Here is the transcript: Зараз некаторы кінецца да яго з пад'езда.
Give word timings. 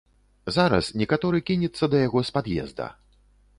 Зараз 0.55 0.85
некаторы 1.01 1.43
кінецца 1.51 1.85
да 1.93 1.97
яго 2.07 2.25
з 2.33 2.37
пад'езда. 2.41 2.91